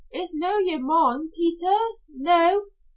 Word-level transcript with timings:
It's 0.09 0.33
no 0.33 0.57
yer 0.57 0.79
mon, 0.79 1.29
Peter? 1.29 1.77
No? 2.09 2.69